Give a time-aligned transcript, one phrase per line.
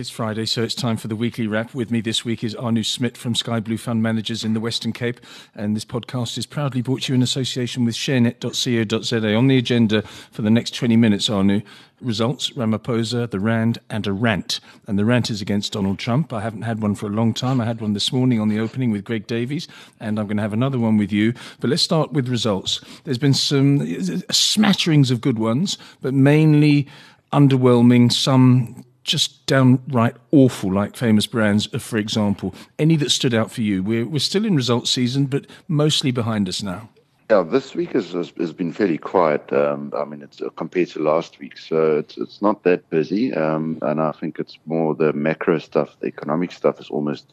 [0.00, 1.74] It's Friday, so it's time for the weekly wrap.
[1.74, 4.94] With me this week is Arno Smit from Sky Blue Fund Managers in the Western
[4.94, 5.20] Cape.
[5.54, 9.34] And this podcast is proudly brought to you in association with sharenet.co.za.
[9.34, 11.60] On the agenda for the next 20 minutes, Arno,
[12.00, 14.60] results, Ramaphosa, the Rand, and a rant.
[14.86, 16.32] And the rant is against Donald Trump.
[16.32, 17.60] I haven't had one for a long time.
[17.60, 19.68] I had one this morning on the opening with Greg Davies,
[20.00, 21.34] and I'm going to have another one with you.
[21.60, 22.80] But let's start with results.
[23.04, 26.88] There's been some uh, smatterings of good ones, but mainly
[27.34, 32.54] underwhelming, some just downright awful, like famous brands, for example?
[32.78, 33.82] Any that stood out for you?
[33.82, 36.88] We're, we're still in results season, but mostly behind us now.
[37.30, 39.52] Yeah, this week has, has, been fairly quiet.
[39.52, 43.32] Um, I mean, it's uh, compared to last week, so it's it's not that busy.
[43.32, 47.32] Um, and I think it's more the macro stuff, the economic stuff, has almost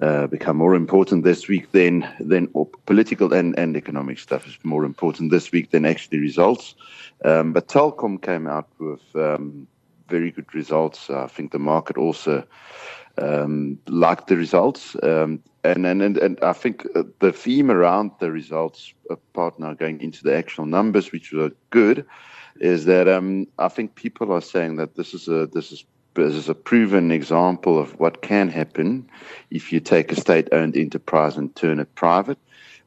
[0.00, 2.46] uh, become more important this week than than
[2.84, 6.76] political and, and economic stuff is more important this week than actually results.
[7.24, 9.66] Um, but Telkom came out with um,
[10.08, 11.10] very good results.
[11.10, 12.44] I think the market also
[13.18, 14.96] um, liked the results.
[15.02, 20.00] Um, and, and, and I think uh, the theme around the results, apart now going
[20.00, 22.06] into the actual numbers, which were good,
[22.60, 26.34] is that um, I think people are saying that this is a this is this
[26.34, 29.06] is a proven example of what can happen
[29.50, 32.38] if you take a state-owned enterprise and turn it private.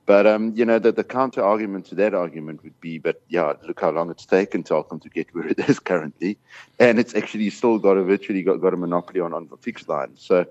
[0.10, 3.54] But um, you know, the, the counter argument to that argument would be, but yeah,
[3.68, 6.40] look how long it's taken Telkom to get where it is currently,
[6.80, 9.88] and it's actually still got a virtually got, got a monopoly on on the fixed
[9.88, 10.14] line.
[10.16, 10.48] So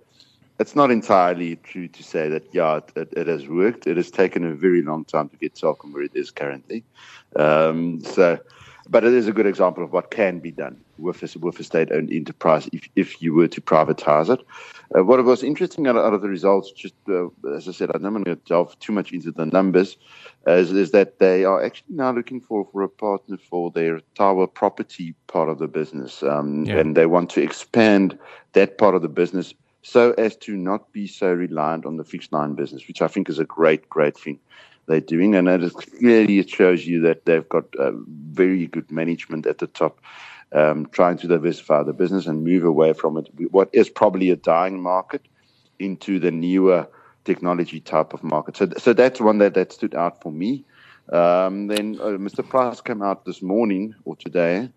[0.61, 3.89] it's not entirely true to say that yeah, it, it, has worked.
[3.89, 6.84] It has taken a very long time to get Telkom where it is currently.
[7.34, 8.39] Um, so
[8.89, 11.65] but it is a good example of what can be done with a, with a
[11.65, 14.45] state-owned enterprise if, if you were to privatize it.
[14.97, 18.03] Uh, what was interesting out, out, of the results, just uh, as I said, I'm
[18.03, 19.97] not going to delve too much into the numbers,
[20.47, 24.47] is, is, that they are actually now looking for, for a partner for their tower
[24.47, 26.23] property part of the business.
[26.23, 26.79] Um, yeah.
[26.79, 28.19] And they want to expand
[28.55, 32.33] that part of the business so as to not be so reliant on the fixed
[32.33, 34.39] line business, which I think is a great, great thing
[34.89, 37.93] they're doing, and it is, clearly it shows you that they've got uh,
[38.31, 40.01] very good management at the top,
[40.53, 44.36] um, trying to diversify the business and move away from it, what is probably a
[44.36, 45.22] dying market,
[45.78, 46.88] into the newer
[47.25, 48.56] technology type of market.
[48.56, 50.64] So, so that's one that, that stood out for me.
[51.12, 52.47] Um, then uh, Mr.
[52.47, 54.69] Price came out this morning or today,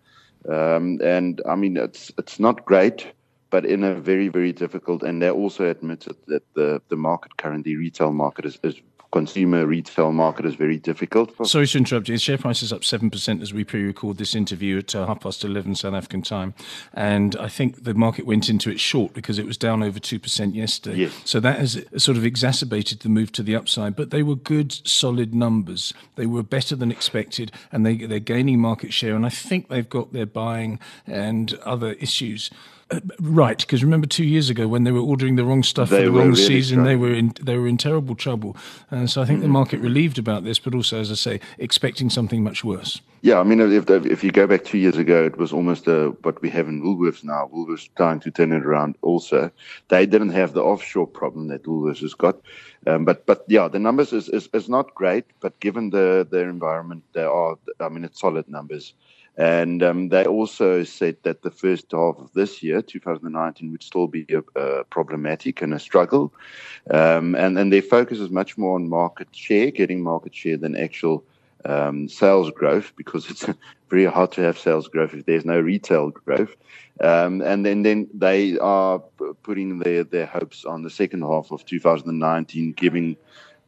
[0.48, 3.06] um, and I mean it's it's not great,
[3.50, 5.02] but in a very very difficult.
[5.02, 8.76] And they also admitted that the the market currently retail market is, is
[9.12, 11.46] consumer retail market is very difficult.
[11.46, 12.14] Sorry to interrupt you.
[12.14, 15.20] The Share price is up 7% as we pre record this interview at uh, half
[15.20, 16.54] past 11 South African time.
[16.94, 20.54] And I think the market went into it short because it was down over 2%
[20.54, 20.96] yesterday.
[20.96, 21.20] Yes.
[21.24, 23.94] So that has sort of exacerbated the move to the upside.
[23.94, 25.92] But they were good, solid numbers.
[26.16, 29.14] They were better than expected and they, they're gaining market share.
[29.14, 32.50] And I think they've got their buying and other issues
[33.20, 36.04] right, because remember two years ago when they were ordering the wrong stuff they for
[36.04, 38.56] the wrong really season, they were in they were in terrible trouble.
[38.90, 39.48] And so I think mm-hmm.
[39.48, 43.00] the market relieved about this, but also, as I say, expecting something much worse.
[43.22, 46.08] Yeah, I mean, if if you go back two years ago, it was almost uh,
[46.22, 47.48] what we have in Woolworths now.
[47.54, 48.96] Woolworths trying to turn it around.
[49.02, 49.50] Also,
[49.88, 52.36] they didn't have the offshore problem that Woolworths has got.
[52.86, 55.24] Um, but but yeah, the numbers is, is, is not great.
[55.38, 57.56] But given the the environment, they are.
[57.78, 58.94] I mean, it's solid numbers.
[59.36, 64.06] And um, they also said that the first half of this year, 2019, would still
[64.06, 64.26] be
[64.90, 66.34] problematic and a struggle.
[66.90, 70.76] Um, and, and their focus is much more on market share, getting market share than
[70.76, 71.24] actual
[71.64, 73.46] um, sales growth, because it's
[73.88, 76.54] very hard to have sales growth if there's no retail growth.
[77.00, 78.98] Um, and then, then they are
[79.42, 83.16] putting their, their hopes on the second half of 2019, giving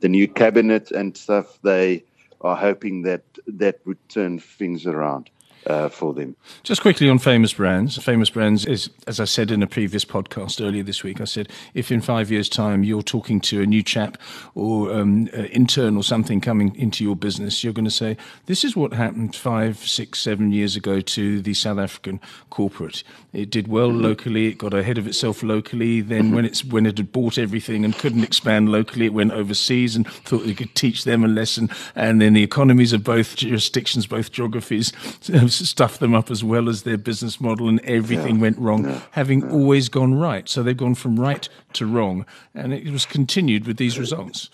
[0.00, 1.58] the new cabinet and stuff.
[1.62, 2.04] They
[2.42, 5.30] are hoping that that would turn things around
[5.66, 6.36] uh, for them.
[6.62, 7.96] Just quickly on famous brands.
[8.02, 11.50] Famous brands is, as I said in a previous podcast earlier this week, I said
[11.74, 14.18] if in five years' time you're talking to a new chap
[14.54, 18.16] or um, uh, intern or something coming into your business, you're going to say,
[18.46, 22.20] "This is what happened five, six, seven years ago to the South African
[22.50, 23.02] corporate.
[23.32, 24.02] It did well mm-hmm.
[24.02, 26.00] locally, it got ahead of itself locally.
[26.00, 29.96] Then when it's when it had bought everything and couldn't expand locally, it went overseas
[29.96, 31.70] and thought it could teach them a lesson.
[31.94, 34.92] And then the economies of both jurisdictions, both geographies."
[35.54, 39.00] stuffed them up as well as their business model, and everything yeah, went wrong, yeah,
[39.12, 39.50] having yeah.
[39.50, 40.48] always gone right.
[40.48, 44.50] So they've gone from right to wrong, and it was continued with these results.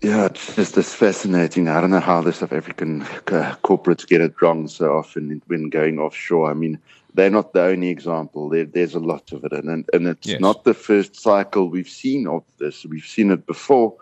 [0.00, 1.68] Yeah, it's just it's fascinating.
[1.68, 3.02] I don't know how the South African
[3.62, 6.50] corporates get it wrong so often when going offshore.
[6.50, 6.78] I mean,
[7.12, 8.48] they're not the only example.
[8.48, 10.40] There, there's a lot of it, and and it's yes.
[10.40, 12.86] not the first cycle we've seen of this.
[12.86, 13.94] We've seen it before,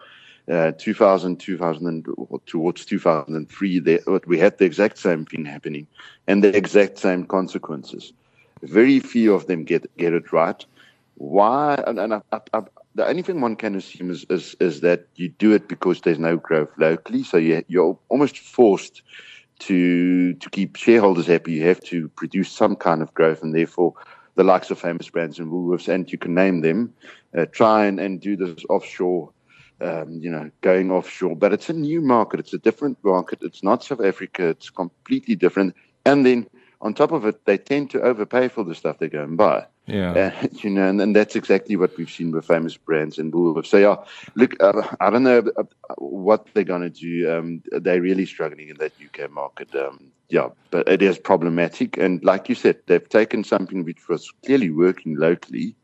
[0.50, 2.06] uh, 2000, 2000
[2.46, 5.86] towards 2003, they, we had the exact same thing happening
[6.26, 8.12] and the exact same consequences.
[8.62, 10.64] Very few of them get get it right.
[11.16, 11.82] Why?
[11.86, 12.62] And, and I, I, I,
[12.94, 16.18] the only thing one can assume is, is, is that you do it because there's
[16.18, 19.02] no growth locally, so you, you're almost forced
[19.60, 21.52] to to keep shareholders happy.
[21.52, 23.94] You have to produce some kind of growth, and therefore
[24.34, 26.94] the likes of famous brands and Woolworths, and you can name them,
[27.36, 29.30] uh, try and, and do this offshore
[29.80, 31.36] um, you know, going offshore.
[31.36, 32.40] But it's a new market.
[32.40, 33.40] It's a different market.
[33.42, 34.48] It's not South Africa.
[34.48, 35.74] It's completely different.
[36.04, 36.48] And then
[36.80, 39.66] on top of it, they tend to overpay for the stuff they go and buy.
[39.86, 40.12] Yeah.
[40.42, 43.66] Uh, you know, and, and that's exactly what we've seen with famous brands and Woolworths.
[43.66, 43.96] So, yeah,
[44.34, 45.64] look, uh, I don't know uh,
[45.96, 47.30] what they're going to do.
[47.30, 49.74] Um, they're really struggling in that UK market.
[49.74, 51.96] Um, yeah, but it is problematic.
[51.96, 55.74] And like you said, they've taken something which was clearly working locally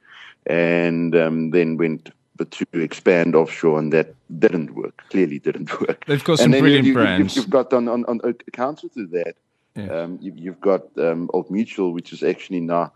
[0.47, 5.05] and um, then went but to expand offshore, and that didn't work.
[5.11, 6.05] Clearly, didn't work.
[6.07, 7.37] They've got some brilliant you, brands.
[7.37, 8.21] You, have got on, on, on
[8.53, 9.37] counter to that.
[9.77, 9.87] Yeah.
[9.87, 12.93] Um, you, have got um, Old Mutual, which is actually now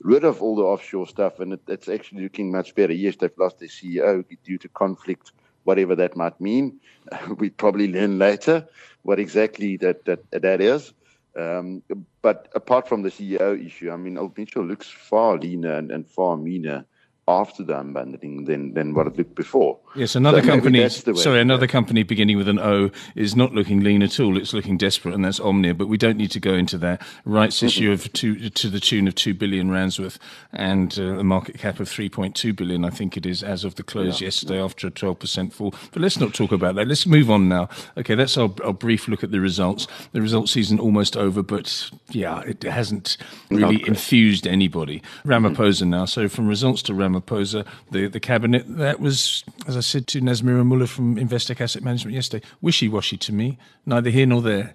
[0.00, 2.92] rid of all the offshore stuff, and it, it's actually looking much better.
[2.92, 5.32] Yes, they've lost their CEO due to conflict,
[5.64, 6.80] whatever that might mean.
[7.38, 8.66] we probably learn later
[9.02, 10.92] what exactly that that that is.
[11.34, 11.82] Um,
[12.20, 16.06] but apart from the CEO issue, I mean, Old Mutual looks far leaner and, and
[16.06, 16.84] far meaner
[17.28, 19.78] after the unbundling than, than what it looked before.
[19.94, 20.88] Yes, another so company.
[20.88, 24.36] Sorry, another company beginning with an O is not looking lean at all.
[24.36, 25.74] It's looking desperate, and that's Omnia.
[25.74, 27.00] But we don't need to go into that.
[27.24, 27.66] Rights mm-hmm.
[27.66, 30.18] issue of two, to the tune of two billion rands worth,
[30.52, 32.84] and uh, a market cap of three point two billion.
[32.84, 34.26] I think it is as of the close yeah.
[34.26, 35.74] yesterday after a twelve percent fall.
[35.92, 36.88] But let's not talk about that.
[36.88, 37.68] Let's move on now.
[37.96, 39.86] Okay, that's our, our brief look at the results.
[40.10, 43.16] The results season almost over, but yeah, it hasn't
[43.50, 45.02] really infused anybody.
[45.24, 46.06] Ramaphosa now.
[46.06, 48.64] So from results to Ramaphosa Ramaphosa, the, the cabinet.
[48.66, 53.16] That was, as I said to Nazmeera Moola from Investec Asset Management yesterday, wishy washy
[53.18, 54.74] to me, neither here nor there.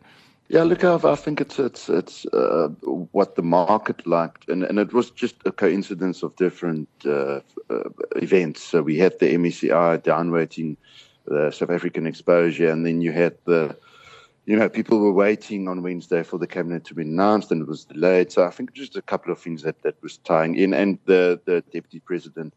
[0.49, 2.69] Yeah, look, I think it's it's it's uh,
[3.11, 7.89] what the market liked, and, and it was just a coincidence of different uh, uh,
[8.15, 8.63] events.
[8.63, 10.77] So we had the MSCI downweighting
[11.25, 13.75] the South African exposure, and then you had the
[14.47, 17.67] you know, people were waiting on Wednesday for the cabinet to be announced, and it
[17.67, 18.31] was delayed.
[18.31, 21.39] So I think just a couple of things that, that was tying in, and the
[21.45, 22.53] the deputy president.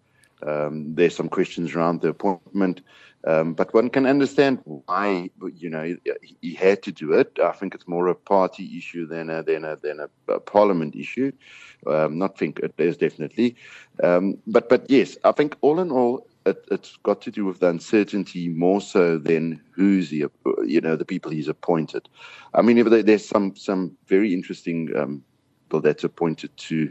[0.47, 2.81] Um, there's some questions around the appointment,
[3.27, 5.97] um, but one can understand why you know he,
[6.41, 7.39] he, had to do it.
[7.43, 10.95] I think it's more a party issue than a than a than a, a parliament
[10.95, 11.33] issue.
[11.87, 13.57] Um, not think it is definitely,
[14.03, 17.61] um, but but yes, I think all in all, it, has got to do with
[17.61, 20.27] the uncertainty more so than who's the
[20.65, 22.09] you know the people he's appointed.
[22.55, 25.25] I mean, there's some some very interesting um,
[25.65, 26.91] people that's appointed to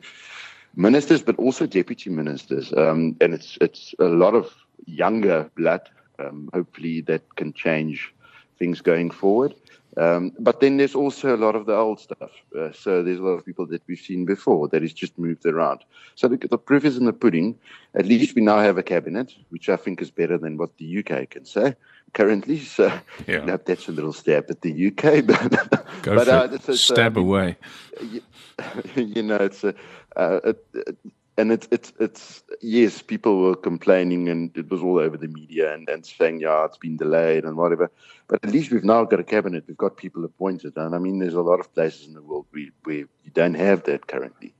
[0.75, 4.53] ministers, but also deputy ministers, um, and it's it's a lot of
[4.85, 5.89] younger blood.
[6.19, 8.13] Um, hopefully, that can change
[8.57, 9.55] things going forward.
[9.97, 12.31] Um, but then there's also a lot of the old stuff.
[12.57, 15.45] Uh, so there's a lot of people that we've seen before that is just moved
[15.45, 15.83] around.
[16.15, 17.57] So the, the proof is in the pudding.
[17.95, 20.99] At least we now have a cabinet, which I think is better than what the
[20.99, 21.75] UK can say
[22.13, 22.59] currently.
[22.59, 22.91] So
[23.27, 23.57] yeah.
[23.65, 25.25] that's a little stab at the UK.
[25.29, 26.77] But, Go but, for uh, it.
[26.77, 27.57] Stab away.
[28.01, 28.21] You,
[28.95, 29.73] you, know, it's a,
[30.15, 30.97] uh, it,
[31.39, 35.73] and it's it's it's yes, people were complaining, and it was all over the media,
[35.73, 37.89] and, and saying yeah, it's been delayed and whatever.
[38.27, 41.19] But at least we've now got a cabinet, we've got people appointed, and I mean,
[41.19, 44.53] there's a lot of places in the world where, where you don't have that currently,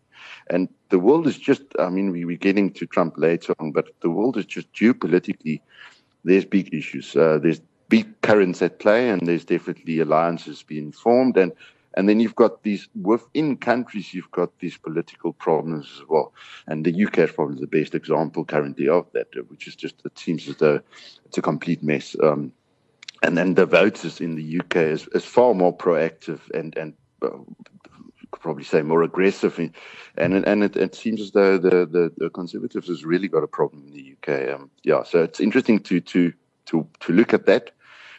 [0.50, 1.64] and the world is just.
[1.78, 5.62] I mean, we, we're getting to Trump later on, but the world is just geopolitically.
[6.24, 7.16] There's big issues.
[7.16, 11.52] Uh, there's big currents at play, and there's definitely alliances being formed, and
[11.96, 16.34] and then you've got these within countries, you've got these political problems as well.
[16.68, 19.96] And the UK is probably the best example currently of that, uh, which is just,
[20.06, 20.82] it seems as though
[21.26, 22.16] it's a complete mess.
[22.22, 22.54] Um,
[23.24, 27.30] and then the voters in the UK is, is far more proactive and, and uh,
[28.32, 29.60] could probably say more aggressive.
[30.18, 33.48] And, and it, it seems as though the, the, the, Conservatives has really got a
[33.48, 34.54] problem in the UK.
[34.54, 36.34] Um, yeah, so it's interesting to, to,
[36.68, 37.72] to, to look at that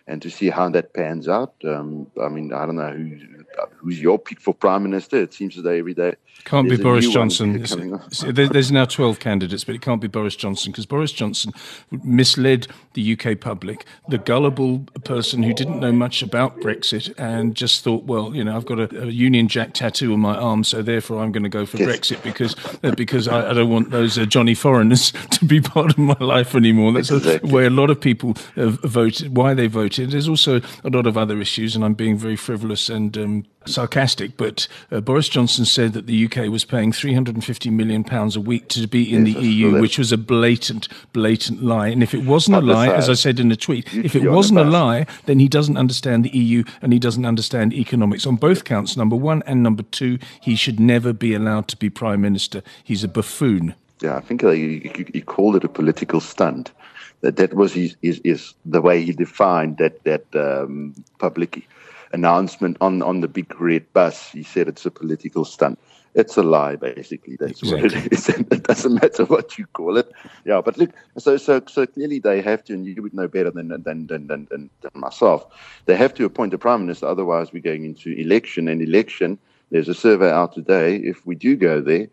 [0.07, 1.55] and to see how that pans out.
[1.65, 3.40] Um, I mean, I don't know who
[3.77, 5.17] who's your pick for prime minister.
[5.17, 6.15] It seems that every day
[6.45, 7.63] can't be Boris Johnson.
[8.27, 11.53] There's now 12 candidates, but it can't be Boris Johnson because Boris Johnson
[11.91, 17.85] misled the UK public, the gullible person who didn't know much about Brexit and just
[17.85, 20.83] thought, well, you know, I've got a, a Union Jack tattoo on my arm, so
[20.83, 21.89] therefore I'm going to go for yes.
[21.89, 25.93] Brexit because uh, because I, I, don't want those uh, Johnny foreigners to be part
[25.93, 26.93] of my life anymore.
[26.93, 27.51] That's exactly.
[27.51, 30.11] where a lot of people have voted, why they voted.
[30.11, 33.51] There's also a lot of other issues, and I'm being very frivolous and um, being
[33.67, 38.41] sarcastic, but uh, Boris Johnson said that the UK was paying 350 million pounds a
[38.41, 41.89] week to be in Yes, the EU, which was a blatant, blatant lie.
[41.89, 44.31] And if it wasn't a lie, as I said in a tweet, You- if it
[44.31, 48.37] wasn't a lie, then he doesn't understand the EU and he doesn't understand economics on
[48.37, 48.97] both counts.
[48.97, 52.63] Number one and number two, he should never be allowed to be prime minister.
[52.83, 53.75] He's a buffoon.
[54.03, 56.73] Yeah, I think uh, he, he, he called it a political stunt.
[57.21, 61.69] That that was his, his, his the way he defined that that um, public
[62.13, 64.31] announcement on on the big red bus.
[64.31, 65.79] He said it's a political stunt.
[66.15, 67.37] It's a lie, basically.
[67.37, 68.29] That's what it is.
[68.37, 70.11] And it doesn't matter what you call it.
[70.45, 73.51] Yeah, but look, so so so clearly they have to, and you would know better
[73.51, 75.47] than than than than, than, than myself.
[75.87, 77.07] They have to appoint a prime minister.
[77.07, 78.67] Otherwise, we're going into election.
[78.67, 79.39] And election,
[79.71, 80.97] there's a survey out today.
[80.97, 82.09] If we do go there,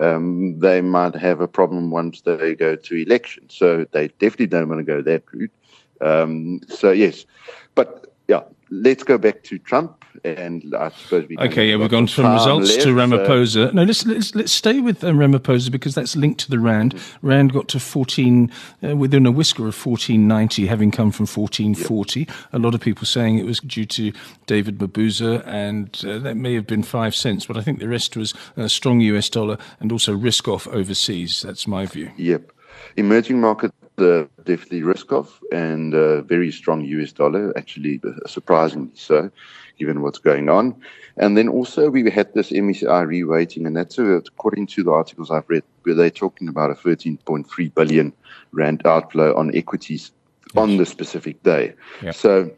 [0.00, 3.50] um, they might have a problem once they go to election.
[3.50, 5.52] So they definitely don't want to go that route.
[6.00, 7.26] Um, so yes,
[7.74, 11.36] but yeah, let's go back to Trump, and I suppose we.
[11.38, 15.04] Okay, yeah, we've gone from results to left, so- no, let's, let's let's stay with
[15.04, 16.94] um, Ramaphosa because that's linked to the rand.
[17.20, 18.50] Rand got to fourteen
[18.82, 22.26] uh, within a whisker of fourteen ninety, having come from fourteen forty.
[22.52, 24.12] A lot of people saying it was due to
[24.46, 28.16] David Mabuza, and uh, that may have been five cents, but I think the rest
[28.16, 31.42] was a strong US dollar and also risk off overseas.
[31.42, 32.10] That's my view.
[32.16, 32.52] Yep.
[32.96, 38.92] Emerging market, uh, definitely risk off and uh, very strong US dollar, actually uh, surprisingly
[38.94, 39.30] so,
[39.78, 40.74] given what's going on.
[41.16, 45.30] And then also we had this MSCI reweighting, and that's uh, according to the articles
[45.30, 48.12] I've read, where they're talking about a 13.3 billion
[48.52, 50.12] rand outflow on equities
[50.56, 51.74] on the specific day.
[52.02, 52.12] Yeah.
[52.12, 52.50] So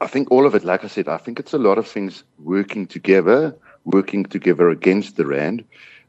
[0.00, 2.24] I think all of it, like I said, I think it's a lot of things
[2.38, 5.64] working together, working together against the rand.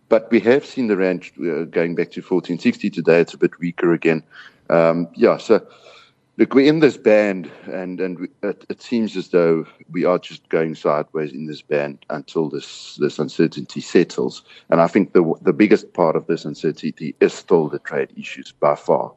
[0.10, 3.20] But we have seen the rand uh, going back to 1460 today.
[3.20, 4.24] It's a bit weaker again.
[4.70, 5.66] Um, yeah, so
[6.38, 10.20] look, we're in this band, and and we, it, it seems as though we are
[10.20, 14.44] just going sideways in this band until this this uncertainty settles.
[14.70, 18.52] And I think the the biggest part of this uncertainty is still the trade issues
[18.52, 19.12] by far,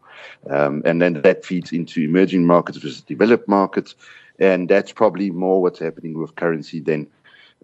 [0.50, 3.94] um, and then that feeds into emerging markets versus developed markets,
[4.38, 7.06] and that's probably more what's happening with currency than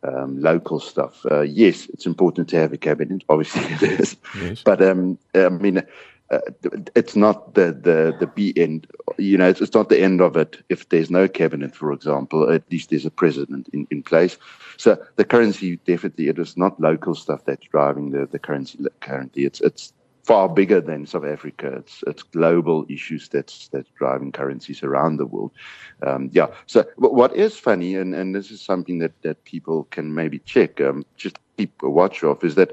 [0.03, 1.25] um, local stuff.
[1.31, 3.25] Uh, yes, it's important to have a cabinet.
[3.29, 4.17] Obviously, it is.
[4.41, 4.63] Yes.
[4.63, 5.83] But um, I mean,
[6.31, 6.41] uh,
[6.95, 8.87] it's not the the the B end.
[9.19, 10.63] You know, it's, it's not the end of it.
[10.69, 14.39] If there's no cabinet, for example, at least there's a president in, in place.
[14.77, 19.45] So the currency definitely it is not local stuff that's driving the, the currency currently.
[19.45, 19.93] It's it's
[20.25, 21.77] far bigger than South Africa.
[21.77, 25.53] It's it's global issues that's that's driving currencies around the world.
[26.07, 26.49] Um, yeah.
[26.67, 30.81] So what is funny, and, and this is something that, that people can maybe check,
[30.81, 32.73] um, just keep a watch of, is that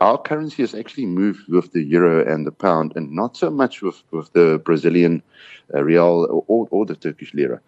[0.00, 3.82] our currency has actually moved with the euro and the pound, and not so much
[3.82, 5.22] with, with the Brazilian
[5.74, 7.60] uh, real or, or the Turkish lira.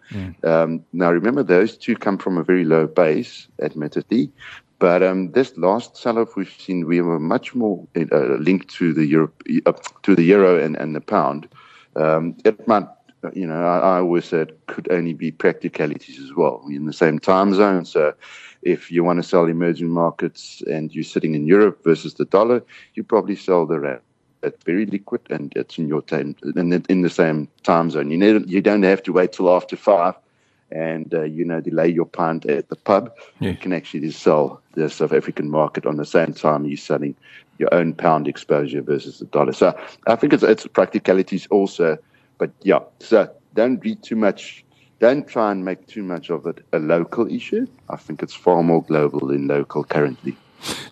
[0.43, 4.31] Um, now, remember, those two come from a very low base, admittedly.
[4.83, 9.05] But um, this last sell-off we've seen, we were much more uh, linked to the
[9.05, 9.31] euro,
[9.65, 9.71] uh,
[10.01, 11.47] to the euro and, and the pound.
[11.95, 12.89] Um, it might,
[13.33, 16.61] you know, I, I always said could only be practicalities as well.
[16.65, 18.13] We're in the same time zone, so
[18.61, 22.61] if you want to sell emerging markets and you're sitting in Europe versus the dollar,
[22.95, 24.01] you probably sell the rand.
[24.41, 28.11] It's very liquid and it's in your time in, in the same time zone.
[28.11, 30.15] You need, you don't have to wait till after five
[30.73, 33.11] and uh, you know delay your pint at the pub.
[33.39, 33.51] Yeah.
[33.51, 37.15] You can actually sell the South African market on the same time you're selling
[37.59, 39.53] your own pound exposure versus the dollar.
[39.53, 39.77] So
[40.07, 41.97] I think it's it's practicalities also,
[42.37, 42.79] but yeah.
[42.99, 44.65] So don't read too much.
[44.99, 47.67] Don't try and make too much of it a local issue.
[47.89, 50.37] I think it's far more global than local currently.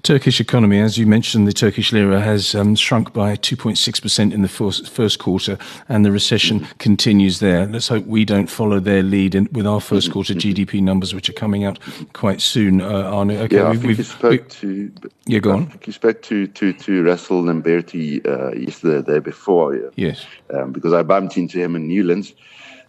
[0.03, 4.47] Turkish economy, as you mentioned, the Turkish lira has um, shrunk by 2.6% in the
[4.47, 7.65] first, first quarter, and the recession continues there.
[7.65, 11.29] Let's hope we don't follow their lead in, with our first quarter GDP numbers, which
[11.29, 11.79] are coming out
[12.13, 12.81] quite soon.
[12.81, 14.91] Uh, Arno, okay, Yeah, I we've, think we've, you spoke we- to.
[15.25, 15.79] Yeah, go I on.
[15.85, 19.75] you spoke to to to Russell Lamberti uh, yesterday, the day before.
[19.75, 19.89] Yeah.
[19.95, 20.25] yes.
[20.53, 22.33] um, because I bumped into him in Newlands,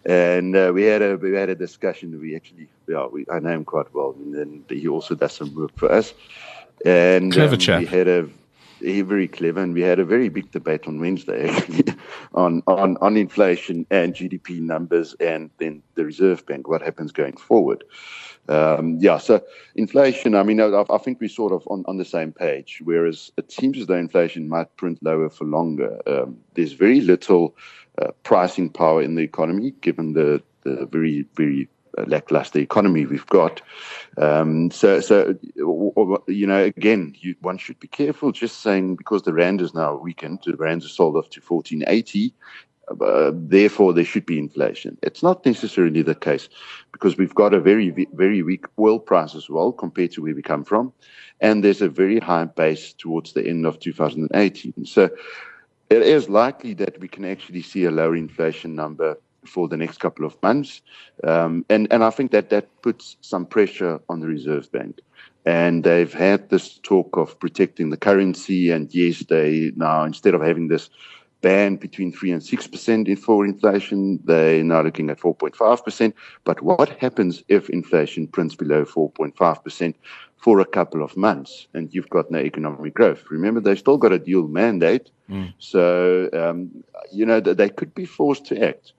[0.05, 2.19] and uh, we had a we had a discussion.
[2.19, 5.53] We actually, yeah, we, I know him quite well, and then he also does some
[5.55, 6.13] work for us.
[6.85, 7.79] And Clever um, chap.
[7.79, 8.29] We had a
[8.81, 11.49] very clever, and we had a very big debate on Wednesday
[12.33, 16.67] on on on inflation and GDP numbers, and then the Reserve Bank.
[16.67, 17.83] What happens going forward?
[18.49, 19.41] Um, yeah, so
[19.75, 23.31] inflation, I mean, I, I think we're sort of on, on the same page, whereas
[23.37, 26.01] it seems as though inflation might print lower for longer.
[26.05, 27.55] Um, there's very little
[28.01, 31.69] uh, pricing power in the economy, given the, the very, very
[32.07, 33.61] lackluster economy we've got.
[34.17, 35.35] Um, so, so
[36.27, 39.95] you know, again, you, one should be careful just saying because the rand is now
[39.95, 42.33] weakened, the rand is sold off to 1480
[43.01, 44.97] uh, therefore there should be inflation.
[45.01, 46.49] It's not necessarily the case
[46.91, 50.41] because we've got a very, very weak oil price as well compared to where we
[50.41, 50.91] come from.
[51.39, 54.85] And there's a very high base towards the end of 2018.
[54.85, 55.09] So
[55.89, 59.99] it is likely that we can actually see a lower inflation number for the next
[59.99, 60.81] couple of months.
[61.23, 64.99] Um, and, and I think that that puts some pressure on the Reserve Bank.
[65.45, 68.71] And they've had this talk of protecting the currency.
[68.71, 70.89] And yes, they now, instead of having this
[71.43, 74.19] band between 3 and 6% in for inflation.
[74.23, 76.13] They're now looking at 4.5%.
[76.43, 79.93] But what happens if inflation prints below 4.5%
[80.37, 83.23] for a couple of months and you've got no economic growth?
[83.29, 85.11] Remember, they've still got a dual mandate.
[85.29, 85.53] Mm.
[85.59, 88.93] So, um, you know, they could be forced to act.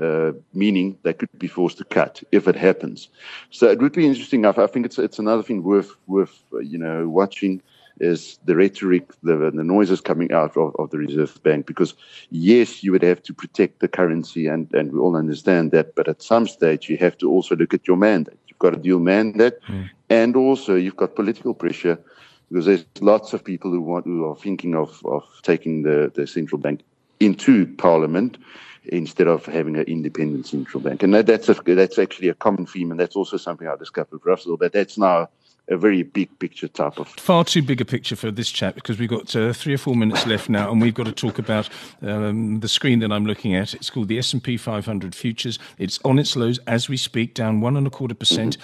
[0.00, 3.08] Uh, meaning they could be forced to cut if it happens.
[3.50, 4.46] So it would be interesting.
[4.46, 7.60] I, I think it's it's another thing worth worth uh, you know watching
[8.00, 11.66] is the rhetoric, the, the noises coming out of, of the Reserve Bank.
[11.66, 11.94] Because,
[12.30, 15.94] yes, you would have to protect the currency, and, and we all understand that.
[15.94, 18.38] But at some stage, you have to also look at your mandate.
[18.48, 19.90] You've got a dual mandate, mm.
[20.08, 21.98] and also you've got political pressure
[22.48, 26.26] because there's lots of people who want who are thinking of, of taking the, the
[26.26, 26.82] central bank
[27.20, 28.38] into parliament
[28.84, 31.02] instead of having an independent central bank.
[31.02, 34.12] And that, that's a, that's actually a common theme, and that's also something I discovered
[34.12, 34.56] with Russell.
[34.56, 35.28] But that's now
[35.70, 37.08] a very big picture type of.
[37.08, 39.94] Far too big a picture for this chat because we've got uh, three or four
[39.94, 41.68] minutes left now, and we've got to talk about
[42.02, 43.72] um, the screen that I'm looking at.
[43.72, 45.58] It's called the S&P 500 Futures.
[45.78, 48.56] It's on its lows as we speak, down one and a quarter percent.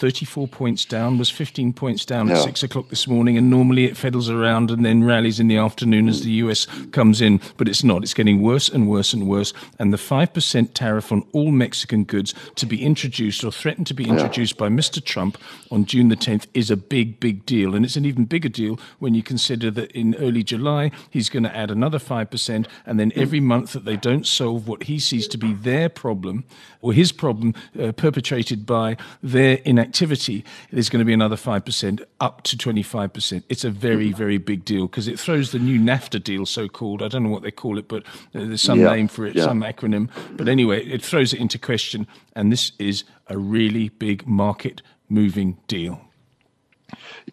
[0.00, 0.06] Mm-hmm.
[0.06, 2.36] 34 points down, was 15 points down yeah.
[2.36, 5.56] at 6 o'clock this morning, and normally it fiddles around and then rallies in the
[5.56, 8.02] afternoon as the US comes in, but it's not.
[8.02, 9.52] It's getting worse and worse and worse.
[9.78, 14.08] And the 5% tariff on all Mexican goods to be introduced or threatened to be
[14.08, 14.60] introduced yeah.
[14.60, 15.04] by Mr.
[15.04, 15.36] Trump
[15.70, 17.74] on June the 10th is a big, big deal.
[17.74, 21.42] And it's an even bigger deal when you consider that in early July, he's going
[21.42, 25.28] to add another 5%, and then every month that they don't solve what he sees
[25.28, 26.44] to be their problem
[26.80, 32.04] or his problem uh, perpetrated by their inactivity activity, there's going to be another 5%
[32.20, 33.42] up to 25%.
[33.48, 37.02] It's a very, very big deal because it throws the new NAFTA deal, so called.
[37.02, 39.44] I don't know what they call it, but there's some yeah, name for it, yeah.
[39.44, 40.08] some acronym.
[40.36, 42.06] But anyway, it throws it into question.
[42.36, 46.00] And this is a really big market moving deal.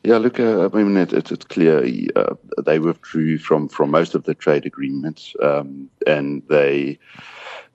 [0.03, 1.85] Yeah, look, uh, I mean, it, it, it's clear
[2.15, 2.33] uh,
[2.65, 6.97] they withdrew from, from most of the trade agreements, um, and they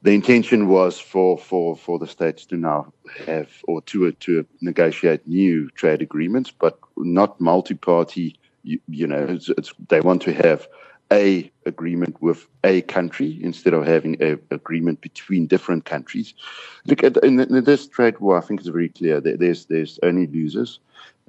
[0.02, 2.92] the intention was for, for, for the states to now
[3.24, 8.36] have or to to negotiate new trade agreements, but not multi-party.
[8.64, 10.66] You, you know, it's, it's, they want to have
[11.12, 16.34] a agreement with a country instead of having an agreement between different countries.
[16.86, 20.00] Look at in, in, this trade war, I think it's very clear that there's there's
[20.02, 20.80] only losers.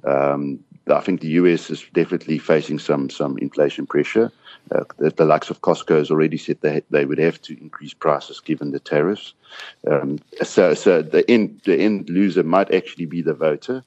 [0.02, 4.32] Um, I think the US is definitely facing some some inflation pressure.
[4.70, 8.40] Uh, the, likes of Costco has already said they they would have to increase prices
[8.40, 9.34] given the tariffs.
[9.90, 13.84] Um, so so the end the end loser might actually be the voter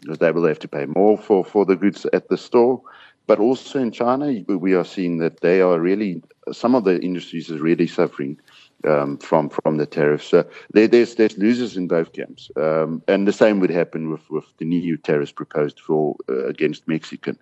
[0.00, 2.80] because they will have to pay more for, for the goods at the store.
[3.26, 7.50] But also in China, we are seeing that they are really some of the industries
[7.50, 8.40] is really suffering
[8.88, 10.26] um, from from the tariffs.
[10.26, 14.28] So there, there's there's losers in both camps, um, and the same would happen with,
[14.30, 17.38] with the new tariffs proposed for uh, against Mexican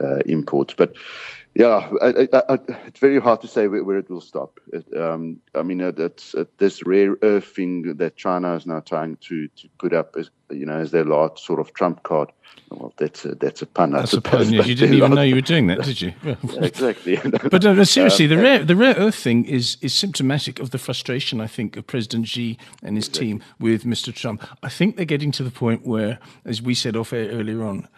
[0.00, 0.74] uh, imports.
[0.74, 0.94] But
[1.54, 4.58] yeah, I, I, I, it's very hard to say where, where it will stop.
[4.72, 8.80] It, um, I mean, uh, that's uh, this rare earth thing that China is now
[8.80, 12.32] trying to, to put up, as, you know, as their last sort of trump card.
[12.70, 13.90] Well, that's a, that's a pun.
[13.90, 14.50] That's a pun.
[14.50, 16.14] You didn't even know you were doing that, did you?
[16.62, 17.16] exactly.
[17.50, 20.78] but uh, seriously, the um, rare the rare earth thing is is symptomatic of the
[20.78, 23.26] frustration I think of President Xi and his exactly.
[23.26, 24.14] team with Mr.
[24.14, 24.46] Trump.
[24.62, 27.88] I think they're getting to the point where, as we said off air earlier on,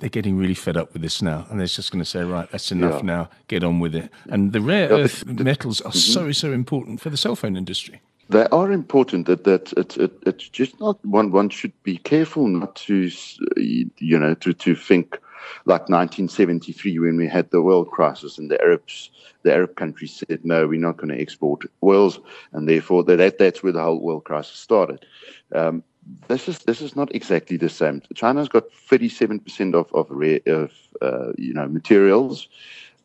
[0.00, 2.50] they're getting really fed up with this now, and they're just going to say, right,
[2.50, 3.06] that's enough yeah.
[3.06, 4.10] now, get on with it.
[4.28, 5.98] And the rare yeah, earth the, the, metals are mm-hmm.
[5.98, 8.00] so, so important for the cell phone industry.
[8.30, 9.26] They are important.
[9.26, 11.32] That that it, it, it's just not one.
[11.32, 13.10] One should be careful not to,
[13.56, 15.18] you know, to to think
[15.64, 19.10] like 1973 when we had the oil crisis and the Arabs,
[19.42, 22.20] the Arab countries said, no, we're not going to export oils,
[22.52, 25.04] and therefore that that's where the whole oil crisis started.
[25.52, 25.82] Um,
[26.28, 28.02] this is this is not exactly the same.
[28.14, 32.48] China's got 37% of of rare of uh, you know materials,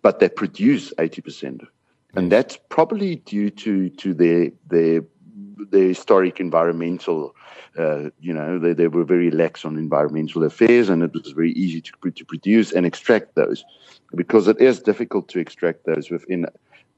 [0.02, 1.68] but they produce 80%,
[2.16, 5.02] and that's probably due to to their their
[5.72, 7.36] their historic environmental.
[7.78, 11.52] Uh, you know, they, they were very lax on environmental affairs, and it was very
[11.54, 13.66] easy to to produce and extract those,
[14.16, 16.46] because it is difficult to extract those within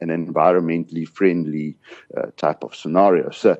[0.02, 1.76] an environmentally friendly
[2.16, 3.32] uh, type of scenario.
[3.32, 3.58] So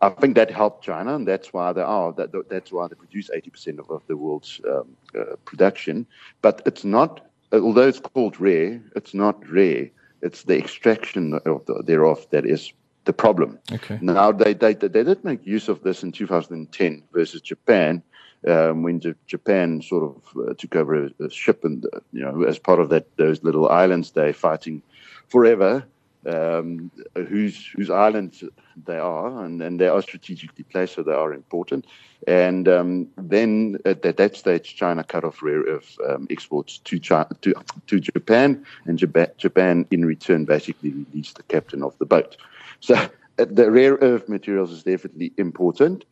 [0.00, 2.12] I think that helped China, and that's why they are.
[2.12, 6.06] That, that's why they produce 80% of, of the world's um, uh, production.
[6.42, 9.90] But it's not, although it's called rare, it's not rare.
[10.22, 12.72] It's the extraction of the, thereof that is
[13.06, 13.58] the problem.
[13.72, 13.98] Okay.
[14.02, 18.02] Now they, they they did make use of this in 2010 versus Japan.
[18.46, 22.20] Um, when J- Japan sort of uh, took over a, a, ship and uh, you
[22.20, 24.82] know as part of that those little islands they're fighting
[25.28, 25.84] forever
[26.26, 28.42] um, whose whose islands
[28.84, 31.86] they are, and, and they are strategically placed, so they are important.
[32.26, 36.98] And um, then at, at, that stage, China cut off rare earth um, exports to
[36.98, 37.54] China, to,
[37.86, 42.36] to Japan, and Japan in return basically released the captain of the boat.
[42.80, 43.08] So uh,
[43.38, 46.04] the rare earth materials is definitely important.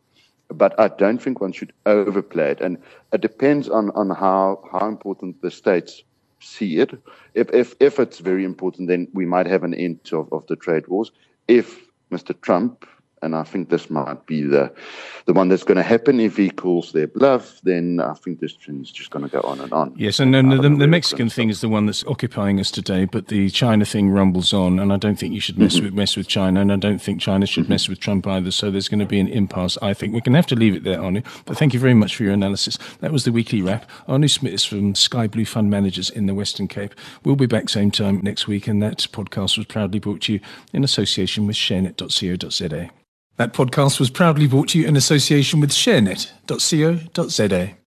[0.47, 2.77] But I don't think one should overplay it, and
[3.11, 6.03] it depends on, on how how important the states
[6.45, 6.91] see it.
[7.33, 10.55] If, if, if it's very important, then we might have an end of, of the
[10.55, 11.11] trade wars.
[11.47, 12.39] If Mr.
[12.41, 12.87] Trump
[13.25, 14.71] and I think this might be the
[15.25, 17.59] the one that's going to happen if he calls their bluff.
[17.63, 19.93] Then I think this trend is just going to go on and on.
[19.97, 23.05] Yes, and then the, the, the Mexican thing is the one that's occupying us today,
[23.05, 25.85] but the China thing rumbles on, and I don't think you should mess mm-hmm.
[25.85, 27.73] with mess with China, and I don't think China should mm-hmm.
[27.73, 28.51] mess with Trump either.
[28.51, 29.77] So there's going to be an impasse.
[29.81, 31.23] I think we're going to have to leave it there, Arno.
[31.45, 32.77] But thank you very much for your analysis.
[32.99, 33.89] That was the weekly wrap.
[34.07, 36.93] Arno Smith is from Sky Blue Fund Managers in the Western Cape.
[37.23, 40.39] We'll be back same time next week, and that podcast was proudly brought to you
[40.71, 42.91] in association with sharenet.co.za.
[43.37, 47.84] That podcast was proudly brought to you in association with sharenet.co.za.